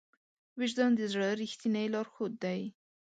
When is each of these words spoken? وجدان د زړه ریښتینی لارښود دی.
وجدان 0.59 0.91
د 0.95 1.01
زړه 1.13 1.29
ریښتینی 1.41 1.85
لارښود 1.93 2.33
دی. 2.43 2.61